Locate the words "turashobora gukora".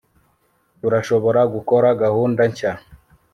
0.79-1.87